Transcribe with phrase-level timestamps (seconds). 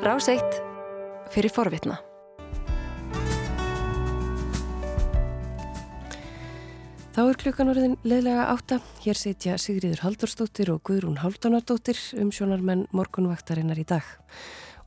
[0.00, 0.54] Ráseitt
[1.28, 1.98] fyrir forvitna.
[7.12, 8.78] Þá er klukkan orðin leðlega átta.
[9.04, 14.08] Hér setja Sigriður Haldurstóttir og Guðrún Haldunardóttir um sjónarmenn morgunvaktarinnar í dag.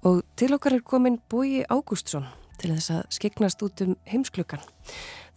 [0.01, 2.25] Og til okkar er komin Bói Ágústsson
[2.57, 4.65] til þess að skeknast út um heimsklukkan.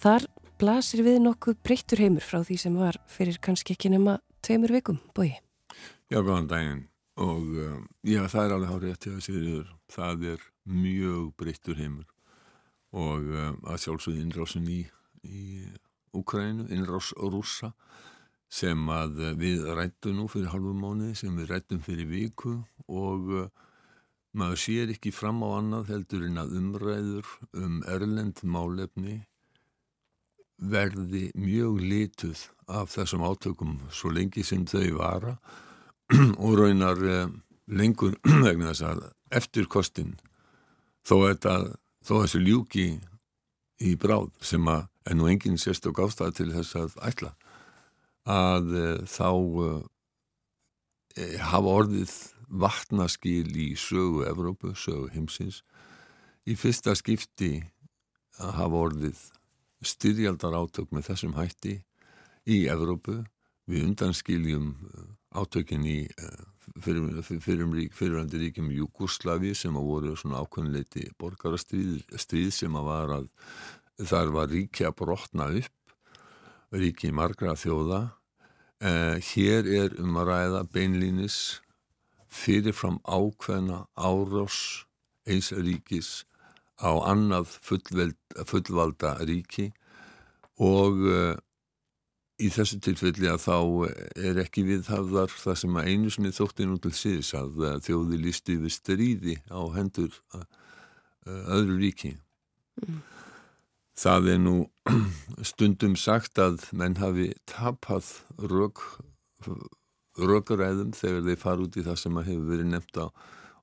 [0.00, 0.24] Þar
[0.56, 5.04] blasir við nokkuð breyttur heimur frá því sem var fyrir kannski ekki nema tveimur vikum,
[5.12, 5.34] Bói.
[6.08, 6.86] Já, góðan daginn
[7.16, 9.72] og uh, já, það er alveg hárið eftir að Sigriður.
[9.92, 12.08] Það er mjög breyttur heimur.
[12.96, 14.82] Og uh, að sjálfsögðu innrásun í,
[15.24, 15.44] í
[16.16, 17.72] Úkrænu, innrás rúsa
[18.52, 22.58] sem að við rættum nú fyrir halvum mánu, sem við rættum fyrir viku.
[22.88, 23.48] Og uh,
[24.36, 29.22] maður sér ekki fram á annað heldur en að umræður um erlend málefni
[30.56, 35.36] verði mjög lituð af þessum átökum svo lengi sem þau vara.
[35.36, 35.65] og
[36.60, 37.26] raunar uh,
[37.66, 40.14] lengur vegna þess að eftir kostin
[41.06, 41.32] þó,
[42.06, 42.86] þó þessu ljúki
[43.82, 47.32] í bráð sem að en nú enginn sérstök ástæð til þess að ætla
[48.26, 49.30] að e, þá
[51.14, 52.14] e, hafa orðið
[52.46, 55.62] vatnaskil í sögu Evrópu, sögu heimsins.
[56.46, 57.60] Í fyrsta skipti
[58.42, 59.22] að hafa orðið
[59.86, 61.78] styrjaldar átök með þessum hætti
[62.46, 63.20] í Evrópu
[63.66, 64.72] við undanskiljum
[65.36, 65.98] átökin í
[66.82, 73.28] fyrirandi fyrir, ríkjum Júkoslavi sem að voru svona ákveðinleiti borgarastríð sem að var að
[74.10, 75.94] þar var ríki að brotna upp,
[76.74, 78.00] ríki margra þjóða.
[78.84, 81.38] Eh, hér er um að ræða beinlínis
[82.28, 84.84] fyrirfram ákveðna árás
[85.26, 86.26] eins ríkis
[86.76, 89.70] á annað fullveld, fullvalda ríki
[90.60, 91.32] og uh,
[92.36, 93.56] í þessu tilfelli að þá
[94.28, 98.58] er ekki viðhafðar það sem að einu sinni þótti nú til síðs að þjóði lísti
[98.60, 100.18] við stríði á hendur
[101.26, 102.16] öðru ríki.
[102.82, 103.00] Mm.
[103.96, 104.56] Það er nú
[105.50, 108.10] stundum sagt að menn hafi tapað
[108.52, 108.82] rök,
[110.20, 113.06] rökuræðum þegar þeir fara út í það sem að hefur verið nefnt á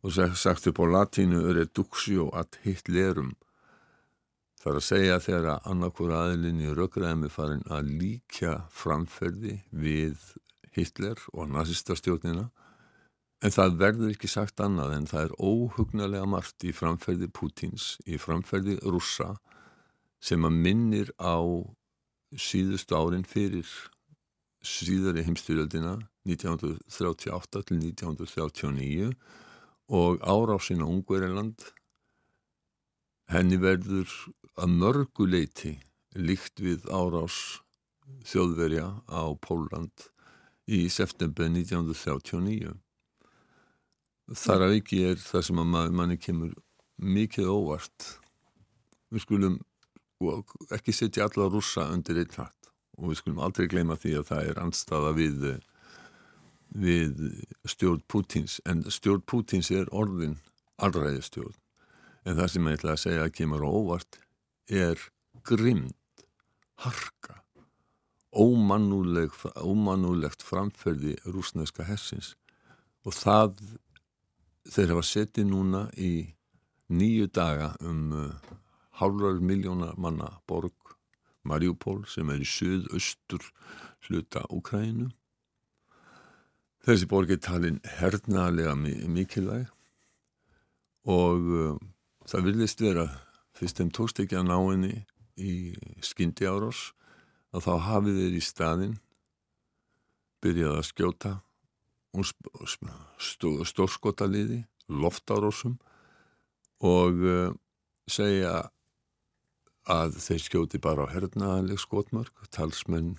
[0.04, 3.32] og sagt upp á latínu reduxio ad hitlerum.
[4.64, 10.22] Það er að segja þegar annarkur aðilinn í rökuræðum er farin að líka framferði við
[10.72, 12.46] Hitler og nazistastjórnina
[13.44, 18.16] en það verður ekki sagt annað en það er óhugnarlega margt í framferði Pútins, í
[18.16, 19.34] framferði russa
[20.24, 21.44] sem að minnir á
[22.32, 23.68] síðustu árin fyrir
[24.64, 29.12] síðari heimstyrjöldina 1938 til 1939
[29.92, 31.68] og árásinn á Ungveriland
[33.28, 34.08] henni verður
[34.60, 35.78] að mörguleiti
[36.14, 37.38] líkt við árás
[38.28, 40.10] þjóðverja á Póland
[40.70, 42.76] í september 1939
[44.40, 46.54] þar að ekki er það sem að manni kemur
[47.04, 48.10] mikið óvart.
[49.12, 49.58] Við skulum
[50.74, 52.70] ekki setja alla rúsa undir einn hatt.
[53.02, 55.48] Og við skulum aldrei gleyma því að það er anstaða við,
[56.78, 57.24] við
[57.68, 60.38] stjórn Pútins en stjórn Pútins er orðin
[60.78, 61.58] allræði stjórn
[62.24, 64.23] en það sem ég ætla að segja að kemur óvart
[64.70, 65.00] er
[65.44, 65.96] grimd,
[66.84, 67.44] harka
[68.34, 72.34] ómannúlegt, ómannúlegt framferði rúsneska hersins
[73.06, 73.60] og það
[74.74, 76.14] þeir hafa setið núna í
[76.94, 78.32] nýju daga um
[79.00, 80.74] hálfrar miljónar manna borg
[81.44, 83.44] Mariupol sem er í söð-östur
[84.08, 85.10] hluta Úkrænu.
[86.84, 89.68] Þessi borg er talin hernaðlega mikilvæg
[91.04, 91.76] og uh,
[92.28, 93.10] það vilist vera
[93.64, 94.94] fyrst þeim tókst ekki að ná henni
[95.40, 95.54] í
[96.04, 96.92] skyndi árás
[97.56, 98.96] að þá hafið þeir í staðin
[100.44, 101.34] byrjað að skjóta
[103.72, 105.80] stórskotaliði loftárásum
[106.84, 107.54] og uh,
[108.12, 108.68] segja
[109.90, 113.16] að þeir skjóti bara á hernaðaleg skotmörk, talsmenn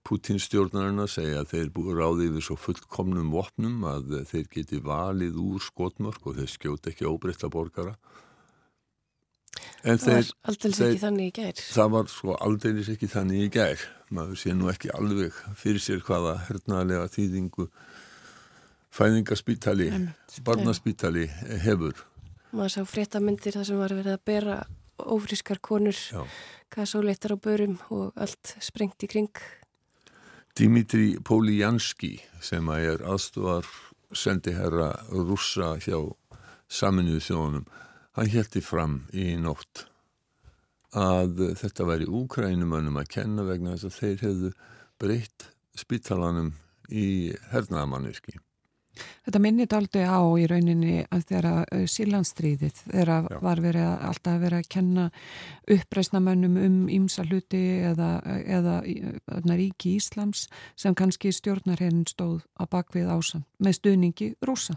[0.00, 5.36] Pútins stjórnarna segja að þeir búið ráðið við svo fullkomnum vopnum að þeir geti valið
[5.38, 7.92] úr skotmörk og þeir skjóti ekki óbreytta borgara.
[9.84, 11.62] En það þeir, var aldrei ekki þannig í gær.
[11.76, 13.86] Það var sko aldrei ekki þannig í gær.
[14.10, 17.68] Maður sé nú ekki alveg fyrir sér hvaða hernaðalega þýðingu
[18.90, 19.88] fæðingarspítali,
[20.44, 21.28] barnaspítali
[21.64, 22.04] hefur.
[22.50, 24.58] Maður sá fréttamindir þar sem var verið að bera
[25.00, 25.96] ófrískar konur
[26.70, 29.42] kasóleittar á börum og allt sprengt í kring
[30.58, 33.68] Dimitri Polijanski sem að er aðstofar
[34.12, 35.96] sendiherra rúsa hjá
[36.70, 37.68] saminuðu þjónum
[38.20, 39.86] hann heldi fram í nótt
[40.96, 44.52] að þetta væri úkrænumönnum að kenna vegna þess að þeir hefðu
[45.00, 46.52] breytt spítalanum
[46.90, 48.40] í hernaðamannirki
[49.24, 51.52] Þetta minnit aldrei á í rauninni að þeirra
[51.88, 55.06] sílandstríðið þeirra var verið að, alltaf að vera að kenna
[55.76, 57.62] uppreisnamönnum um ímsa hluti
[57.92, 58.10] eða,
[58.42, 58.76] eða,
[59.54, 64.76] ríki Íslams sem kannski stjórnarherrin stóð á bakvið ásam með stuðningi rúsa.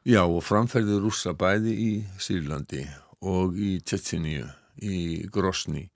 [0.00, 2.86] Já og framferðið rúsa bæði í Sýrlandi
[3.20, 4.46] og í Tjettiníu,
[4.80, 5.90] í Grosni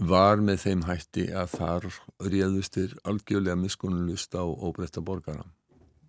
[0.00, 1.86] var með þeim hætti að þar
[2.32, 5.44] réðustir algjörlega miskunulust á óbreytta borgara.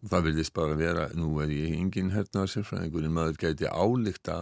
[0.07, 4.37] Það vilist bara vera, nú er ég engin hernaðarsérfræðingur en maður gæti álíkta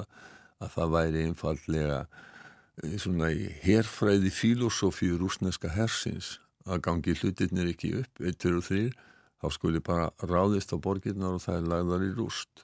[0.62, 6.36] að það væri einfallega eh, svona í herfræði filosófíu rúsneska hersins
[6.70, 8.86] að gangi hlutirnir ekki upp, 1, 2 og 3
[9.44, 12.64] þá skuli bara ráðist á borgirnar og það er lagðar í rúst.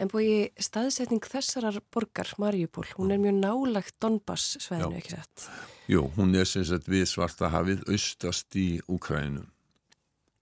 [0.00, 5.48] En búið staðsetning þessarar borgar, Marjupól, hún er mjög nálagt Donbass sveðinu, ekki sett?
[5.90, 9.48] Jú, hún er sem sagt við svarta hafið austast í Úkrænum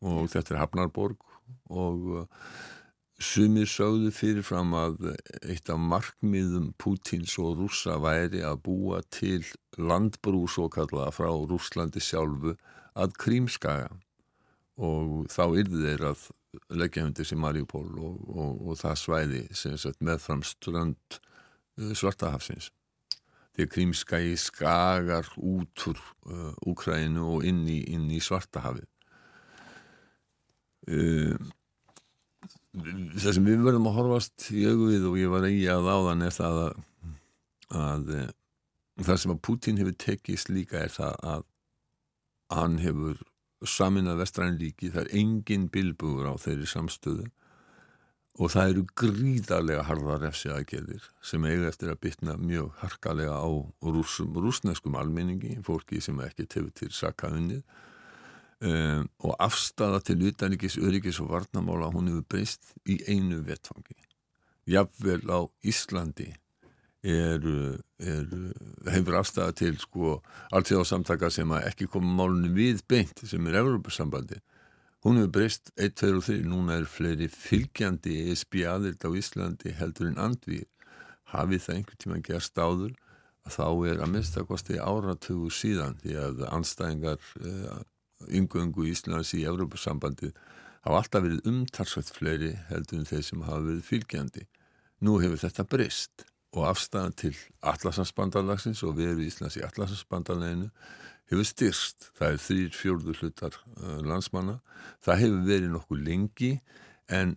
[0.05, 1.25] og þetta er Hafnarborg
[1.75, 2.27] og uh,
[3.19, 5.09] sumir sögðu fyrirfram að
[5.43, 9.41] eitt af markmiðum Pútins og rúsa væri að búa til
[9.75, 12.55] landbrú svo kallaða frá Rúslandi sjálfu
[12.99, 13.91] að Krímskaga
[14.79, 16.27] og þá yrði þeir að
[16.79, 22.71] leggja hundir sem Mariupól og, og, og það svæði sagt, meðfram strönd uh, svartahafsins.
[23.57, 25.99] Þegar Krímskægi skagar út úr
[26.31, 28.87] uh, Úkrænu og inn í, inn í svartahafi
[30.89, 31.37] uh,
[33.19, 36.35] það sem við verðum að horfast í augvið og ég var í að áðan er
[36.35, 36.83] það að,
[37.83, 38.29] að uh,
[39.09, 41.47] það sem að Putin hefur tekist líka er það að
[42.55, 43.21] hann hefur
[43.67, 47.27] samin að vestræn líki, það er engin bilbugur á þeirri samstöðu
[48.39, 53.49] og það eru gríðarlega harða refsi aðgerðir sem eiga eftir að bytna mjög harkalega á
[53.83, 57.65] rúsneskum almenningi, fólki sem ekki tefur til sakaðunnið
[58.63, 63.99] um, og afstafa til utanrikis, öryggis og varnamála hún hefur breyst í einu vettfangi.
[64.69, 66.31] Jafnvel á Íslandi
[67.09, 67.49] er,
[67.99, 68.29] er,
[68.93, 70.19] hefur afstæða til sko
[70.55, 74.41] alltíðásamtaka sem ekki koma málunum við beint sem er Európa-sambandi
[75.07, 79.75] hún hefur breyst 1, 2 og 3 núna er fleiri fylgjandi ESB aðild á Íslandi
[79.79, 80.67] heldur en andvið
[81.35, 82.97] hafið það einhvern tíma gerst áður
[83.49, 87.21] að þá er að minnstakosti áratugu síðan því að anstæðingar
[88.27, 90.33] yngöngu Íslands í Európa-sambandi
[90.85, 94.45] hafa alltaf verið umtarsvægt fleiri heldur en þeir sem hafa verið fylgjandi.
[95.05, 100.71] Nú hefur þetta breyst og afstæðan til Atlasansbandalagsins og veru Íslands í Atlasansbandaleginu
[101.29, 102.09] hefur styrst.
[102.17, 104.59] Það er þrýr fjórðu hlutar uh, landsmanna.
[105.05, 106.53] Það hefur verið nokkuð lengi
[107.13, 107.37] en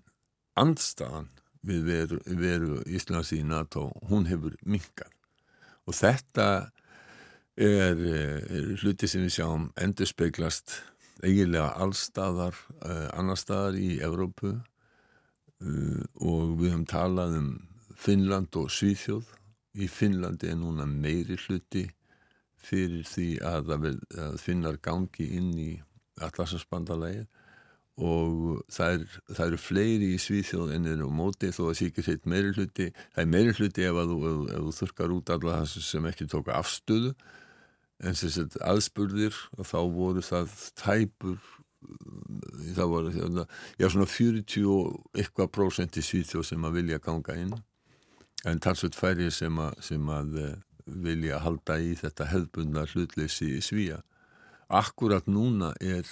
[0.60, 1.28] andstæðan
[1.68, 5.12] við veru, veru Íslands í NATO, hún hefur minkar.
[5.86, 6.48] Og þetta
[7.60, 10.80] er, er hluti sem við sjáum endur speiklast
[11.22, 14.56] eiginlega allstaðar, uh, annar staðar í Evrópu
[15.62, 17.50] og við höfum talað um
[18.02, 19.28] Finnland og Svíþjóð.
[19.82, 21.86] Í Finnlandi er núna meiri hluti
[22.62, 25.72] fyrir því að, að finnar gangi inn í
[26.22, 27.30] allarsasbandalægir
[28.02, 32.10] og það, er, það eru fleiri í Svíþjóð en eru á móti þó að síkir
[32.10, 32.90] hitt meiri hluti.
[33.14, 36.30] Það er meiri hluti ef, þú, ef, ef þú þurkar út alla það sem ekki
[36.32, 37.16] tóka afstöðu
[38.02, 41.42] en sem sett aðspurðir og þá voru það tæpur
[42.76, 47.54] það voru já, svona 40 og eitthvað prósent í Svíþjóð sem að vilja ganga inn
[48.48, 50.56] en talsveit færi sem að, sem að eh,
[51.06, 54.02] vilja halda í þetta hefðbundna hlutleysi í svíja.
[54.72, 56.08] Akkurat núna er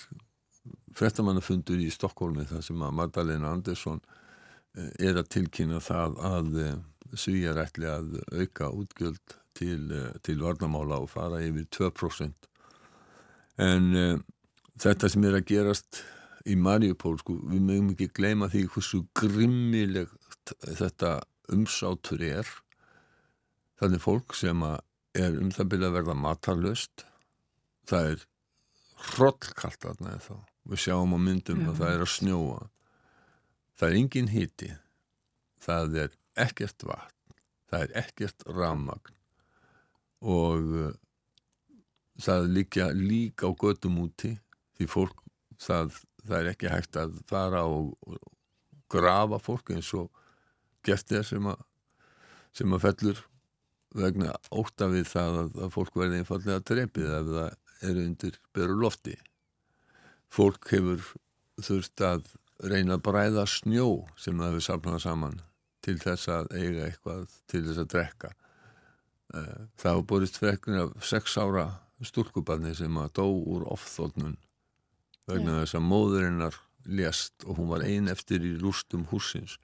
[0.98, 4.01] frettamannafundur í Stokkólmi þar sem að Magdalena Andersson
[4.77, 6.77] eh, er að tilkynna það að eh,
[7.17, 9.89] svíja rætli að auka útgjöld til,
[10.24, 12.50] til varnamála og fara yfir 2%.
[13.59, 14.19] En uh,
[14.79, 16.03] þetta sem er að gerast
[16.48, 21.17] í Mariupól, sko, við mögum ekki gleyma því hversu grimmilegt þetta
[21.56, 22.50] umsátur er
[23.79, 24.63] þannig fólk sem
[25.18, 27.06] er um það byrja að verða matarlöst
[27.89, 28.25] það er
[29.10, 31.70] hrollkallt aðna eða þá við sjáum á myndum Já.
[31.72, 32.60] að það er að snjóa.
[33.79, 34.72] Það er engin hiti.
[35.63, 37.38] Það er ekkert vatn.
[37.70, 39.15] Það er ekkert ramagn
[40.20, 40.88] og uh,
[42.20, 44.34] það líka líka á gödum úti
[44.75, 45.22] því fólk
[45.62, 45.94] það,
[46.25, 47.94] það er ekki hægt að fara og
[48.91, 50.10] grafa fólk eins og
[50.86, 51.65] gert er sem að
[52.55, 53.24] sem að fellur
[53.95, 58.77] vegna óta við það að, að fólk verði einfallega drepið ef það er undir beru
[58.77, 59.15] lofti.
[60.29, 61.05] Fólk hefur
[61.59, 63.88] þurft að reyna að bræða snjó
[64.19, 65.39] sem það hefur safnað saman
[65.86, 68.33] til þess að eiga eitthvað til þess að drekka.
[69.33, 71.69] Eh, það hafa borist frekkur af sex ára
[72.05, 74.38] stúrkubarni sem að dó úr ofþóknun
[75.29, 76.59] vegna þess að móðurinnar
[76.89, 79.57] lést og hún var ein eftir í rústum húsins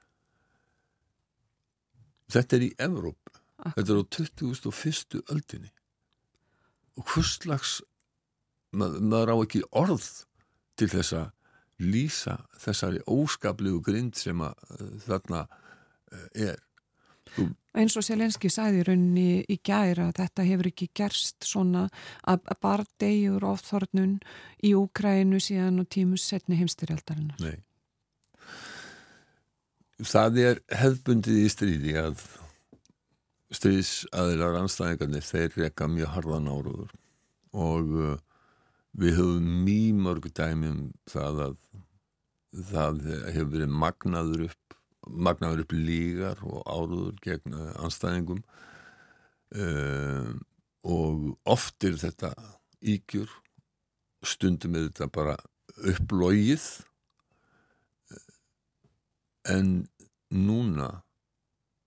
[2.32, 3.26] þetta er í Evróp
[3.74, 5.22] þetta er á 2001.
[5.32, 5.72] öldinni.
[6.96, 7.80] Og hvurslags
[8.76, 10.06] mað, maður á ekki orð
[10.80, 11.32] til þess að
[11.84, 16.62] lýsa þessari óskaplegu grind sem að uh, þarna uh, er.
[17.36, 17.50] Þú...
[17.76, 21.88] eins og Selenski sæði rauninni í gæra að þetta hefur ekki gerst svona
[22.30, 24.20] að bara degjur ofþornun
[24.64, 27.58] í Úkrænu síðan og tímus setni heimstyrjaldarinnar Nei
[30.04, 32.24] Það er hefbundið í stríði að
[33.56, 36.92] stríðsaðilar anstæðingarnir þeir rekka mjög harðan áróður.
[37.56, 38.18] Og uh,
[39.00, 41.56] við höfum mjög mörg dæmum það að
[42.72, 43.02] það
[43.36, 48.42] hefur verið magnaður upp magnaður upp lígar og áróður gegn uh, anstæðingum
[49.56, 50.32] uh,
[50.86, 52.32] og oft er þetta
[52.82, 53.30] ígjur
[54.26, 55.36] stundum er þetta bara
[55.92, 56.66] upplógið
[59.46, 59.88] en
[60.34, 60.90] núna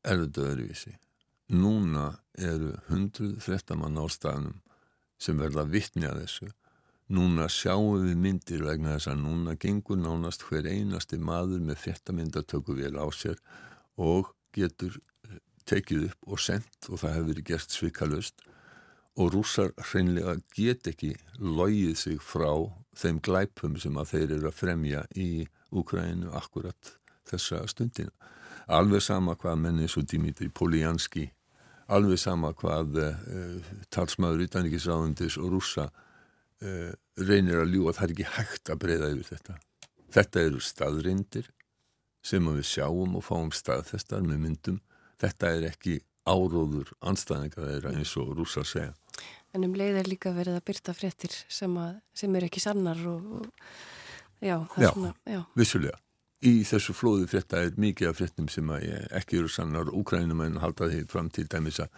[0.06, 0.94] er þetta öðruvísi.
[1.48, 4.58] Núna eru hundruð frettamann á staðnum
[5.18, 6.50] sem verða vittni að þessu.
[7.08, 12.76] Núna sjáum við myndir vegna þess að núna gengur nánast hver einasti maður með frettamyndatöku
[12.76, 13.40] vel á sér
[13.96, 15.00] og getur
[15.68, 18.44] tekið upp og sendt og það hefur gert svikalust.
[19.18, 22.52] Og rússar hreinlega get ekki logið sig frá
[22.98, 25.30] þeim glæpum sem að þeir eru að fremja í
[25.68, 26.97] Úkrænu akkurat
[27.30, 28.12] þessa stundina.
[28.68, 31.28] Alveg sama hvað menni svo Dimitri Poljanski
[31.92, 38.28] alveg sama hvað uh, talsmaður utanrikiðsráðundis og rúsa uh, reynir að ljúa það er ekki
[38.36, 39.56] hægt að breyða yfir þetta.
[40.18, 41.50] Þetta eru staðrindir
[42.24, 44.80] sem við sjáum og fáum staðfestar með myndum.
[45.20, 48.92] Þetta er ekki áróður anstæðingar þeirra eins og rúsa segja.
[49.56, 53.00] En um leið er líka verið að byrta fréttir sem, að, sem er ekki sannar
[53.08, 55.96] og, og já, það er já, svona Já, vissulega
[56.46, 59.90] í þessu flóðu frétta er mikið af fréttum sem ekki eru sannar.
[59.90, 61.90] Úkrænum en halda því fram til dæmis að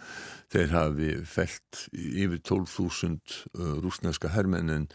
[0.53, 4.89] þeir hafi felt yfir 12.000 uh, rúsneska herrmenn en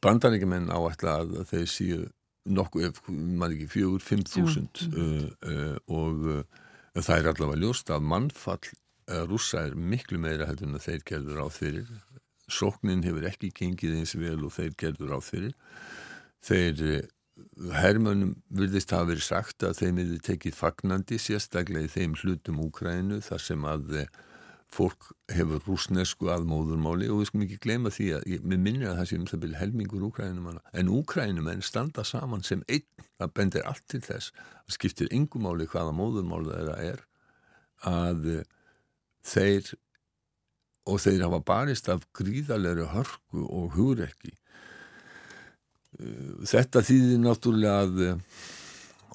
[0.00, 2.00] bandaríkjumenn áætla að þeir síu
[2.48, 6.42] nokkuð, maður ekki fjögur, 5.000 uh, uh, og uh,
[6.96, 11.44] það er allavega ljóst að mannfall uh, rúsa er miklu meira heldur en þeir gerður
[11.44, 11.92] á fyrir.
[12.50, 15.52] Sóknin hefur ekki gengið eins vel og þeir gerður á fyrir.
[16.40, 17.10] Þeir
[17.76, 23.20] hermönum vilðist hafa verið sagt að þeim hefði tekið fagnandi sérstaklega í þeim hlutum Úkrænu
[23.24, 24.10] þar sem að eh,
[24.70, 27.10] fólk hefur rúsnesku að móðurmáli.
[27.10, 29.60] Og við skum ekki gleyma því að við minnum að það sé um það byrja
[29.64, 32.86] helmingur Úkrænum en Úkrænum en standa saman sem einn,
[33.18, 37.06] það bendir allt til þess það skiptir yngumáli hvaða móðurmáli þeirra er
[37.90, 38.44] að eh,
[39.26, 39.74] þeir
[40.90, 44.36] og þeir hafa barist af gríðalegri hörku og hugrekki
[45.98, 48.18] Þetta þýðir náttúrulega að eh,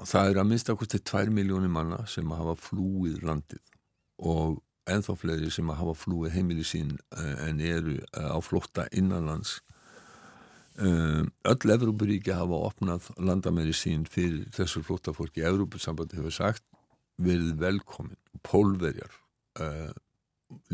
[0.03, 3.61] það er að minnstakosti 2 miljónir manna sem hafa flúið landið
[4.27, 4.59] og
[4.91, 9.61] enþá fleiri sem hafa flúið heimili sín eh, en eru eh, á flotta innanlands.
[10.75, 15.39] Öll Evrópuríki hafa opnað landamæri sín fyrir þessu flotta fólki.
[15.47, 16.65] Evrópusambandi hefur sagt
[17.15, 19.13] verið velkomin, pólverjar,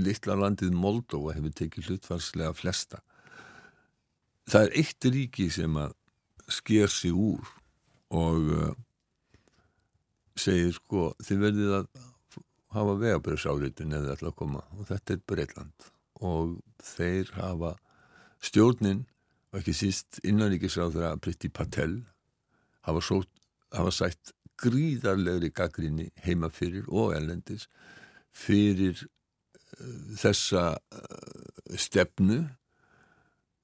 [0.01, 3.03] litla landið Moldova hefur tekið hlutfarslega flesta.
[4.51, 5.93] Það er eitt ríki sem að
[6.51, 7.45] sker sig úr
[8.11, 8.71] og uh,
[10.35, 11.87] segir sko þið verðið að
[12.75, 14.65] hafa vegabröðsáriðin eða alltaf að koma.
[14.75, 15.87] Og þetta er Breitland
[16.21, 17.71] og þeir hafa
[18.43, 19.05] stjórnin
[19.51, 21.95] og ekki síst innanríkisráður að Britti Patel
[22.87, 23.21] hafa, svo,
[23.71, 27.69] hafa sætt gríðarlegri gaggrinni heima fyrir og elendis
[28.35, 32.43] fyrir uh, þessa uh, stefnu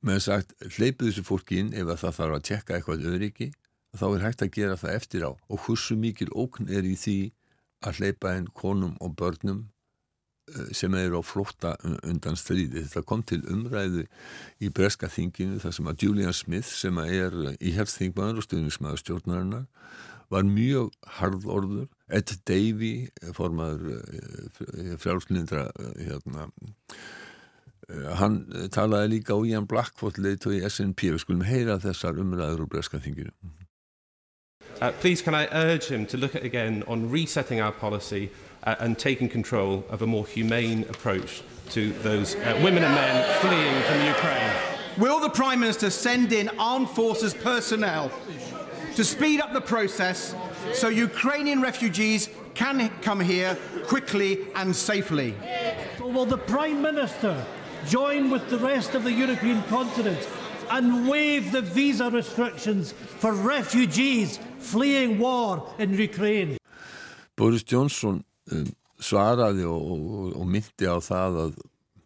[0.06, 3.50] með sagt hleypið þessu fólki inn ef það þarf að tjekka eitthvað öryggi
[3.98, 7.18] þá er hægt að gera það eftir á og hversu mikil ókn er í því
[7.88, 9.64] að hleypa inn konum og börnum
[10.54, 12.84] eh, sem eru á flótta undan stríði.
[12.86, 14.06] Þetta kom til umræðu
[14.62, 19.68] í breska þinginu þar sem að Julian Smith sem er íhjálpsþingmaður og stuðnismæður stjórnarinnar
[20.34, 26.50] var mjög harðorður Ed Davey formaður eh, frjálslindra eh, hérna
[27.88, 32.20] hann eh, talaði líka á Ian Blackford leitt og í SNP við skulum heyra þessar
[32.20, 33.32] umræður úr breska þinginu.
[34.80, 38.30] Uh, Please can I urge him to look at again on resetting our policy
[38.64, 41.42] uh, and taking control of a more humane approach
[41.72, 44.52] to those uh, women and men fleeing from Ukraine?
[44.98, 48.12] Will the Prime Minister send in armed forces personnel
[48.96, 50.36] to speed up the process
[50.74, 55.36] so Ukrainian refugees can come here quickly and safely?
[56.00, 57.46] Will the Prime Minister
[57.90, 60.28] join with the rest of the European continent
[60.70, 66.58] and waive the visa restrictions for refugees fleeing war in Ukraine.
[67.36, 68.68] Boris Johnson um,
[69.00, 71.58] svaraði og, og, og myndi á það að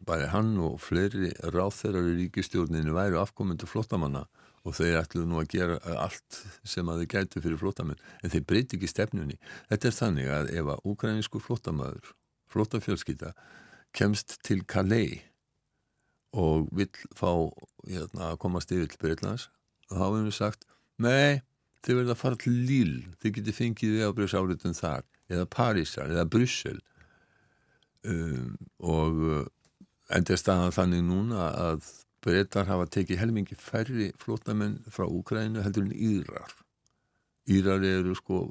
[0.05, 4.25] bæði hann og fleiri ráþeirar í ríkistjórninu væri afkomundu flottamanna
[4.67, 8.45] og þeir ætlu nú að gera allt sem að þeir gætu fyrir flottamenn en þeir
[8.49, 9.39] breyti ekki stefnunni.
[9.71, 12.13] Þetta er þannig að ef að ukrainísku flottamæður,
[12.51, 13.33] flottafjölskylda
[13.97, 15.30] kemst til Calais
[16.31, 17.31] og vill fá
[17.87, 19.49] hérna, að komast yfir til Breitlands
[19.89, 20.67] og þá hefum við sagt,
[21.01, 21.41] nei
[21.81, 26.27] þið verða að fara til Lille, þið getur fengið við ábreyðsáriðum þar, eða Parísar eða
[26.29, 26.77] Bryssel
[28.05, 29.23] um, og
[30.11, 31.89] enda er staðan þannig núna að
[32.21, 36.53] breytar hafa tekið helmingi færri flótamenn frá Úkrænu heldur en Írar.
[37.49, 38.43] Írar eru sko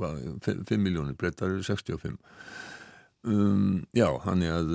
[0.00, 2.16] 5 miljónir, breytar eru 65
[3.28, 4.72] um, já, hann er að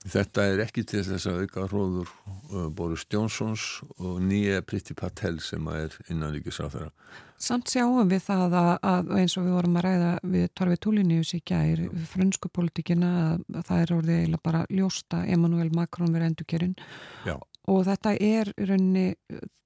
[0.00, 3.64] Þetta er ekki til þess að auka hróður uh, Boris Jónsons
[3.98, 6.88] og nýja Priti Patel sem er þeirra.
[7.40, 11.34] Samt sjáum við það að, að eins og við vorum að ræða við Torfi Túlinius
[11.36, 16.32] í gæri frönsku pólitíkina að, að það er orðið eiginlega bara ljósta Emmanuel Macron verið
[16.32, 16.76] endurkerinn
[17.70, 19.06] og þetta er raunni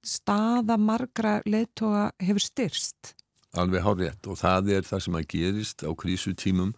[0.05, 3.15] staða margra leittóa hefur styrst.
[3.55, 6.73] Alveg hárið og það er það sem að gerist á krísutímum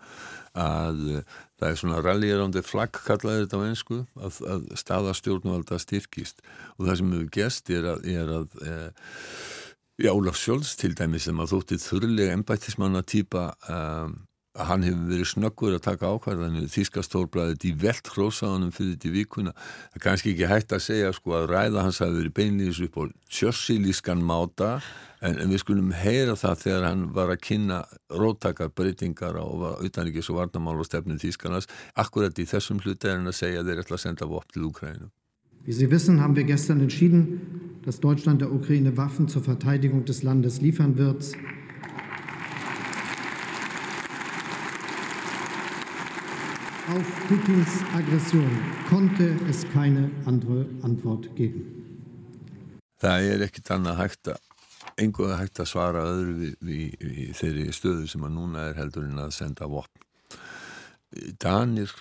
[0.57, 1.03] að
[1.57, 6.43] það er svona rallýrandi flagg kallaði þetta á einsku að, að staðastjórnvalda styrkist.
[6.77, 8.75] Og það sem hefur gest er að, er að e,
[10.05, 14.26] já, Ólaf Sjóls til dæmi sem að þóttið þurrlega embættismanna týpa um, að
[14.65, 19.53] hann hefur verið snöggur að taka ákvæðanir Þískastórblæðið í velt hrósaðanum fyrir þetta vikuna.
[19.57, 22.97] Það er kannski ekki hægt að segja sko að ræða hans hafi verið beinlýðis upp
[22.97, 23.03] á
[23.37, 24.71] tjössilískan máta
[25.21, 29.45] en, en við skulum heyra það þegar hann var að kynna róttakar breytingar á
[29.83, 31.69] utanrikis og varnamál og stefnum Þískarnas.
[31.95, 34.67] Akkurat í þessum hluti er hann að segja að þeir ætla að senda vopn til
[34.71, 35.11] Ukraínu.
[35.67, 40.23] Wie Sie wissen, haben wir gestern entschieden, dass Deutschland der Ukraine Waffen zur Verteidigung des
[40.23, 41.25] Landes liefern wird.
[46.87, 48.49] Auf Putins Aggression
[48.87, 51.65] konnte es keine andere Antwort geben.
[53.01, 54.39] Það er ekkit annað hægt að
[54.95, 59.03] einhverja hægt að svara öðru við, við, við þeirri stöðu sem að núna er heldur
[59.03, 60.05] en að senda vopn.
[61.43, 61.91] Danir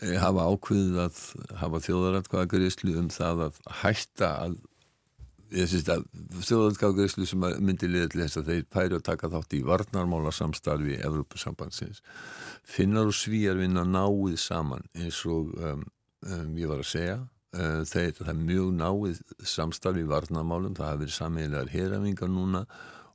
[0.00, 1.20] eh, hafa ákveðið að
[1.60, 4.56] hafa þjóðaratkvæðagreyslu um það að hætta að
[5.54, 10.96] þjóðaratkvæðagreyslu sem myndi liða til þess að þeir pæri að taka þátt í varnarmála samstarfi
[10.96, 12.02] í Evrópusambandsins.
[12.64, 15.84] Finnar og svíjar vinna náið saman eins og um,
[16.26, 17.20] um, ég var að segja.
[17.54, 22.64] Uh, þeir, það er mjög náið samstarf í varnamálum, það hafi verið sameiginlegar herafingar núna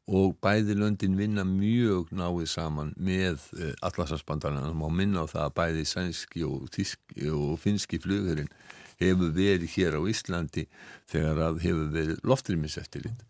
[0.09, 5.45] og bæði löndin vinna mjög náið saman með uh, allarsasbandarinn og má minna á það
[5.45, 6.69] að bæði sænski og,
[7.29, 8.49] og finski flugurinn
[8.99, 10.65] hefur verið hér á Íslandi
[11.09, 13.21] þegar að hefur verið loftrýmiseftirlit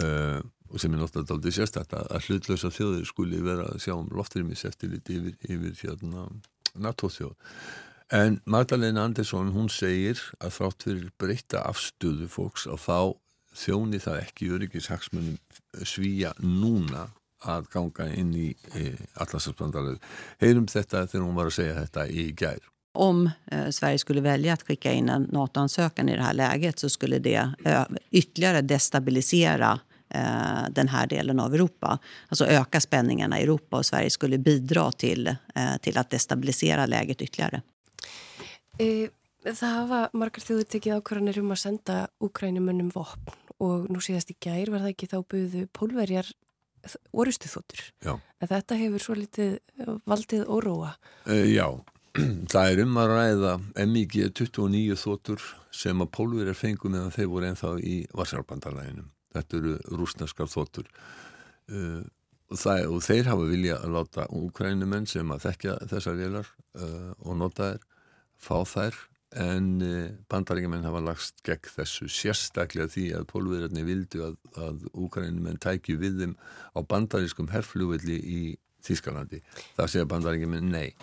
[0.00, 0.40] uh,
[0.70, 4.64] og sem er náttúrulega aldrei sérstakta að hlutlösa þjóðir skuli vera að sjá um loftrýmis
[4.68, 6.26] eftir liti yfir, yfir hérna
[6.76, 7.34] NATO-þjóð.
[8.14, 12.98] En Magdalena Andersson hún segir að þátt fyrir breyta afstöðu fólks og þá
[13.56, 15.36] þjóni það ekki öryggishagsmunum
[15.84, 17.08] svíja núna
[17.46, 20.00] að ganga inn í e, allarsafsbandarlegu.
[20.42, 22.72] Heyrum þetta þegar hún var að segja þetta í gær.
[22.96, 26.88] Om eh, Sverige skulle välja att skicka in en NATO-ansökan i det här läget så
[26.88, 31.98] skulle det eh, ytterligare destabilisera Eh, den här delen av Europa.
[32.28, 37.22] Alltså öka spänningarna i Europa og Sverige skulle bidra til, eh, til að destabilisera läget
[37.22, 37.62] ytterligare.
[38.78, 39.08] E,
[39.44, 44.38] það hafa margar þjóður tekið ákvarðanir um að senda Úkrænumönnum vopn og nú síðast í
[44.42, 46.30] gær var það ekki þá buðu pólverjar
[47.16, 47.82] orustu þóttur.
[48.06, 49.56] En þetta hefur svo litið
[50.06, 50.92] valdið óróa.
[51.26, 51.66] E, já,
[52.52, 53.56] það er um að ræða
[53.90, 55.42] MIG 29 þóttur
[55.74, 62.02] sem að pólverjar fengum meðan þeir voru ennþá í Varsjálfbandalæginum þetta eru rúsneskar þóttur uh,
[62.50, 67.12] og, það, og þeir hafa vilja að láta úkrænumenn sem að þekkja þessar velar uh,
[67.24, 67.86] og nota þær,
[68.36, 69.02] fá þær
[69.42, 75.60] en uh, bandarækjumenn hafa lagst gegn þessu sérstaklega því að pólverðarni vildu að, að úkrænumenn
[75.62, 76.38] tækju við þeim
[76.76, 78.40] á bandarískum herflugvelli í
[78.86, 79.40] Þískalandi.
[79.76, 80.94] Það segja bandarækjumenn nei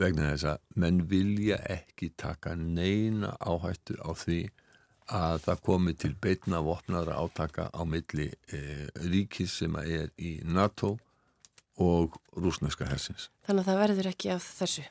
[0.00, 4.40] vegna þess að menn vilja ekki taka neina áhættu á því
[5.12, 10.96] að það komi til beitna vopnara átaka á milli e, ríkis sem er í NATO
[11.82, 13.28] og rúsneska hersins.
[13.46, 14.84] Þannig að það verður ekki af þessu?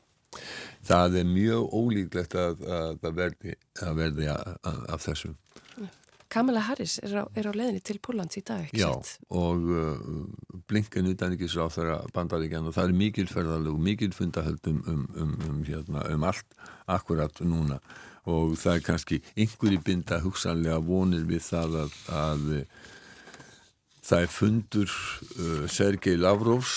[0.82, 2.62] Það er mjög ólíklegt að
[3.02, 5.34] það verði, að verði af þessu.
[6.32, 9.10] Kamala Harris er á, er á leðinni til Pólans í dag, ekki sett?
[9.20, 14.14] Já, og uh, blinken utan ekki sá þeirra bandaríkjan og það er mikil ferðalög, mikil
[14.16, 16.56] fundahöldum um, um, um, hérna, um allt
[16.88, 17.78] akkurat núna
[18.30, 22.44] og það er kannski einhverji binda hugsanlega vonir við það að, að
[24.00, 26.76] það er fundur uh, Sergei Lavrovs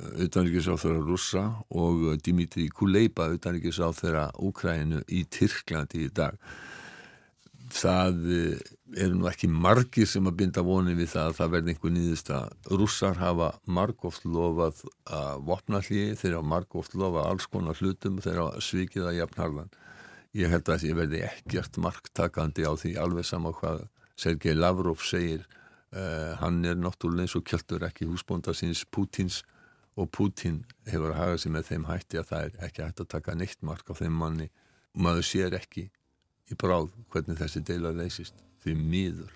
[0.00, 6.38] utanrikiðsáþurra rússa og Dimitri Kuleipa utanrikiðsáþurra Úkrænu í Tyrklandi í dag.
[7.72, 8.24] Það
[8.92, 12.32] eru nú ekki margir sem að binda vonið við það að það verði einhver nýðist
[12.34, 18.20] að rússar hafa margóft lofað að vopna hlýði, þeir hafa margóft lofað alls konar hlutum,
[18.24, 19.72] þeir hafa svikið að jafnharðan.
[20.36, 25.44] Ég held að ég verði ekkert marktakandi á því alveg sama hvað Sergei Lavrov segir.
[25.92, 29.42] Uh, hann er náttúrulega eins og kjöldur ekki húsbónda síns Pútins
[29.96, 33.10] og Pútin hefur að haga sig með þeim hætti að það er ekki hægt að
[33.12, 34.48] taka neitt mark á þeim manni
[34.94, 35.88] og maður sér ekki
[36.50, 39.32] í bráð hvernig þessi deila leysist því miður.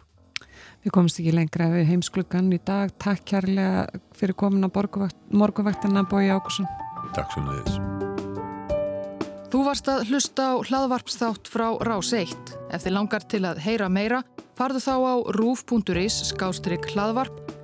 [0.85, 2.93] Við komumst ekki lengra við heimskluggan í dag.
[3.03, 6.69] Takk kærlega fyrir komin á morgunvaktina Bói Ákusson.
[7.17, 7.81] Takk svo leiðis.
[9.47, 12.57] Þú varst að hlusta á hlaðvarpsþátt frá Rás 1.
[12.75, 14.23] Ef þið langar til að heyra meira,
[14.59, 17.46] farðu þá á rúf.is skástrygg hlaðvarp